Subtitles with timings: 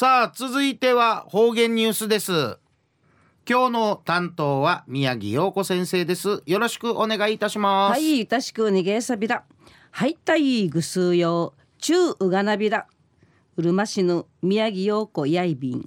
[0.00, 2.32] さあ続いては方言ニュースです。
[3.46, 6.42] 今日の担当は宮城陽子先生です。
[6.46, 7.98] よろしくお願いいたします。
[7.98, 9.44] はいたしく逃げさびら
[9.90, 12.86] はいたいぐすうよ中うがなびら
[13.58, 15.86] うるま市の宮城陽子やいびん。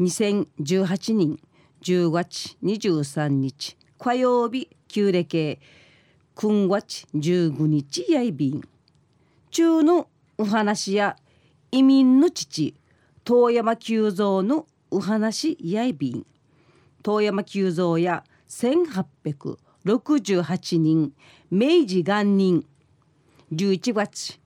[0.00, 1.38] 2018年
[1.80, 5.60] 10月23日火曜日旧暦
[6.34, 8.62] 9月15日やいびん。
[9.52, 10.08] 中の
[10.38, 11.14] お話や
[11.70, 12.74] 移民の父。
[13.24, 16.26] 遠山久蔵のお話やいびん
[17.02, 21.12] 遠山久蔵や1868人
[21.50, 22.64] 明治元年
[23.52, 24.38] 11月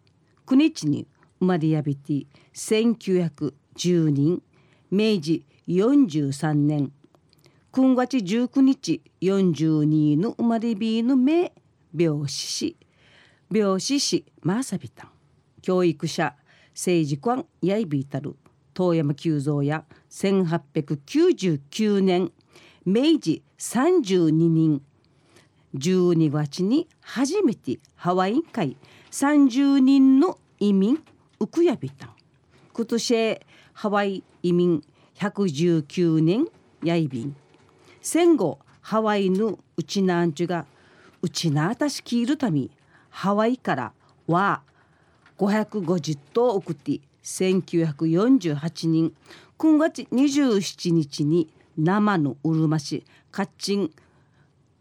[0.46, 1.06] 9日に
[1.40, 4.42] 生まれやびて1910人。
[4.90, 6.90] 明治43年。
[7.72, 11.52] 9月19日42の生まれびの名
[11.94, 12.76] 病死し。
[13.52, 15.06] 病死しまさびた。
[15.06, 15.10] ん
[15.62, 16.34] 教育者
[16.74, 18.36] 政治官やいびいたる
[18.78, 22.30] 遠山久蔵や1899年
[22.86, 24.80] 明治32人
[25.74, 28.76] 12月に初めてハワイ会
[29.10, 31.02] 30人の移民
[31.40, 32.10] ウクヤビタン
[32.72, 33.40] 今年
[33.72, 34.84] ハワイ移民
[35.16, 36.46] 119年
[36.84, 37.34] やいびん。
[38.00, 40.66] 戦後ハワイのうちなんちゅが
[41.20, 42.68] うちなあたしきいるため
[43.10, 43.92] ハワイから
[44.28, 44.62] は
[45.36, 49.14] 550頭送って1948人。
[49.58, 53.90] 9月27日に生のうるま市カッチン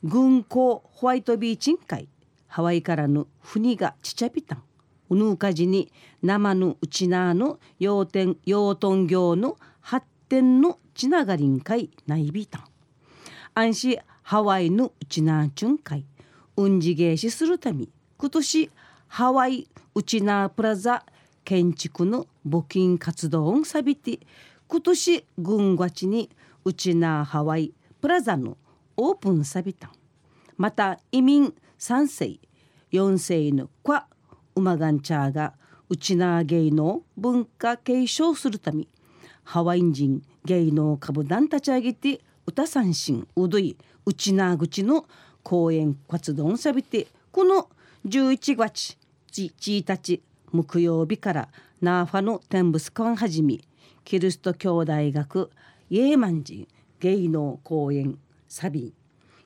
[0.04, 2.08] 軍港ホワイトビーチン会
[2.48, 4.64] ハワイからの船がちちゃびたん。
[5.10, 5.92] うぬうかじに
[6.24, 12.64] 生のうちなの養豚養豚業の発展のちながりん会ないびたん。
[13.56, 16.06] 安心ハワイのうちなちゅん会
[16.56, 18.72] うんじげしするため今年
[19.08, 21.04] ハワイウチナープラザ
[21.48, 24.20] 建築の募金活動をさびて
[24.68, 26.30] 今年軍月に
[26.66, 28.58] ウチナーハワイプラザの
[28.98, 29.90] オープンさびた
[30.58, 32.42] また移民3世
[32.92, 33.94] 4世のク
[34.56, 35.54] ウマガンチャーが
[35.88, 38.86] ウチナー芸能文化継承するため
[39.46, 45.06] ハワイ人芸能株団立ち上げて歌三振うどいウチナー口の
[45.44, 47.70] 公演活動をさびてこの
[48.06, 48.98] 11月
[49.32, 50.22] 1日
[50.52, 51.50] 木曜日から
[51.82, 53.60] ナーファの天仏館はじめ
[54.04, 55.52] キリスト教大学
[55.90, 56.68] イエーマン人
[57.00, 58.86] 芸能公演サビ。
[58.86, 58.94] ン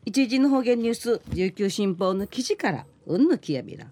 [0.06, 3.88] 一時の方言ニュース琉球新報の記事からうんぬきやびら。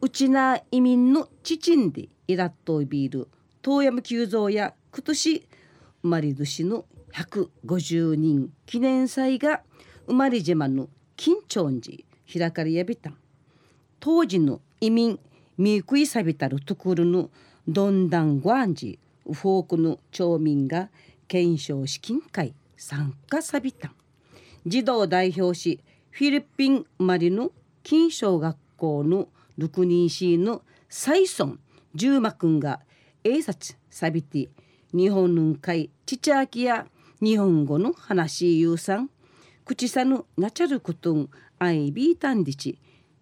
[0.00, 3.28] うちな移民の父んでイラッとビール
[3.62, 5.46] 遠山久蔵や今年
[6.02, 8.52] 生まれ年の150人。
[8.66, 9.62] 記念祭が
[10.06, 11.98] 生まれ島の金長寺
[12.32, 13.12] 開かれやびた。
[14.00, 15.18] 当時の移民
[15.58, 17.30] ミークイサビタルトクルの
[17.66, 20.90] ドンダングアンジフォークの町民が
[21.28, 23.92] 検証資金会参加さびた。
[24.66, 25.80] 児童代表し
[26.10, 27.52] フィリピン生まれの
[27.82, 29.28] 金小学校の
[29.58, 31.60] 6人市のサイソン
[31.94, 32.80] ジューマ君が
[33.24, 34.50] 英察さびて
[34.92, 36.86] 日本の会ちちあきや
[37.22, 39.10] 日本語の話ゆうさん
[39.64, 42.78] 口さぬなちゃることんあいびいたんでち。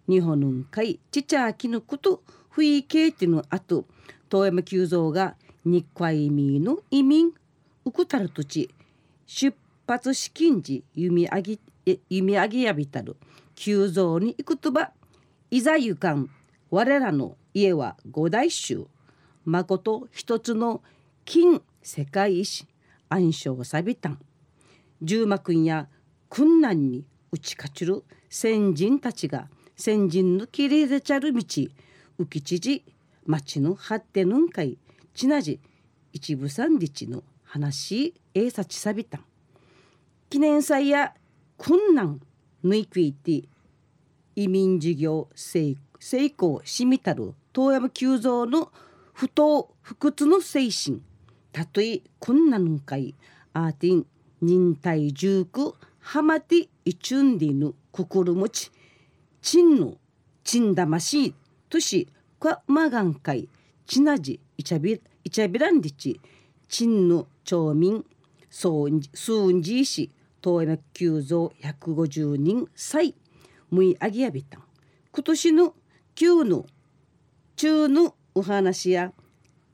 [0.07, 3.85] 日本の会ちちゃきのことふいけいてのあと
[4.29, 5.35] 遠山久蔵が
[5.65, 7.31] 日海民の移民
[7.85, 8.69] ウクタル土地
[9.25, 9.55] 出
[9.87, 11.59] 発資金時弓あぎ
[12.09, 13.15] 弓あげやびたる
[13.55, 14.91] 久蔵に行くとば
[15.51, 16.29] いざゆかん
[16.69, 18.87] 我らの家は五代衆
[19.45, 20.81] まこと一つの
[21.23, 22.67] 金世界史
[23.09, 24.19] 暗唱さびたん。
[25.01, 25.87] 十魔君や
[26.29, 31.39] 困難に打ち勝ちる先人たちが先人のきれいでちゃる道。
[32.19, 32.83] 浮き知事
[33.25, 34.77] 町の発展のんかい。
[35.13, 35.59] ちなじ
[36.13, 39.17] 一部三日の話えさちさびた。
[39.17, 39.21] ん
[40.29, 41.13] 記念祭や
[41.57, 42.21] 困難
[42.63, 43.43] ぬいくいて
[44.35, 48.71] 移民事業成功しみたる遠山久蔵の
[49.13, 51.01] 不当不屈の精神。
[51.51, 53.15] たとえ困難のかい
[53.53, 54.05] アーティン
[54.41, 58.71] 忍耐重苦ハマティイチュンディヌ心持ち。
[59.45, 59.93] チンの
[60.43, 61.35] チンだましい
[61.69, 62.07] とし
[62.39, 63.47] かまがんかい
[63.85, 66.19] ちなじいちゃびいちゃびらんりち
[66.67, 68.03] チンの町民
[68.49, 70.09] そうスーンジー氏
[70.41, 73.13] 遠山久蔵150人歳
[73.69, 74.63] むいあぎやびたん。
[75.11, 75.75] 今年の
[76.15, 76.65] 旧の
[77.55, 79.13] 中のお話や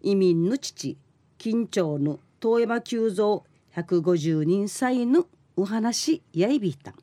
[0.01, 0.97] 移民の父
[1.39, 3.43] 緊張の遠山久蔵
[3.73, 6.95] 150人歳のお話やいびたん。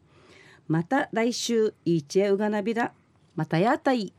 [0.69, 2.93] また来週いちえうがなびら
[3.35, 4.12] またやたい。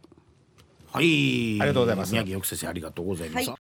[0.92, 1.62] はい。
[1.62, 2.12] ありがとうございます。
[2.12, 3.69] 宮城よく先生ありがとうございます、はい